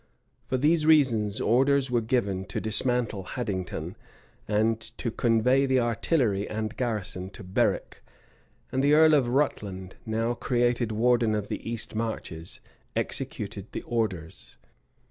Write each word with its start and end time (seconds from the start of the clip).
For 0.47 0.57
these 0.57 0.83
reasons, 0.83 1.39
orders 1.39 1.91
were 1.91 2.01
given 2.01 2.45
to 2.45 2.59
dismantle 2.59 3.21
Haddington, 3.21 3.95
and 4.47 4.79
to 4.97 5.11
convey 5.11 5.67
the 5.67 5.79
artillery 5.79 6.49
and 6.49 6.75
garrison 6.75 7.29
to 7.29 7.43
Berwick; 7.43 8.01
and 8.71 8.83
the 8.83 8.95
earl 8.95 9.13
of 9.13 9.27
Rutland, 9.27 9.97
now 10.03 10.33
created 10.33 10.91
warden 10.91 11.35
of 11.35 11.49
the 11.49 11.69
east 11.69 11.93
marches, 11.93 12.61
executed 12.95 13.67
the 13.73 13.83
orders. 13.83 14.57